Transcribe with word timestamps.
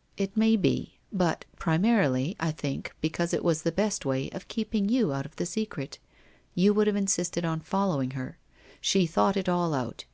'It 0.26 0.36
may 0.36 0.56
be. 0.56 0.98
But, 1.12 1.44
primarily, 1.56 2.34
I 2.40 2.50
think 2.50 2.96
because 3.00 3.32
it 3.32 3.44
was 3.44 3.62
the 3.62 3.70
best 3.70 4.04
way 4.04 4.28
of 4.30 4.48
keeping 4.48 4.88
you 4.88 5.12
out 5.12 5.24
of 5.24 5.36
the 5.36 5.46
secret. 5.46 6.00
You 6.56 6.74
would 6.74 6.88
have 6.88 6.96
insisted 6.96 7.44
on 7.44 7.60
following 7.60 8.10
her. 8.18 8.38
She 8.80 9.06
thought 9.06 9.36
it 9.36 9.48
all 9.48 9.74
out. 9.74 10.04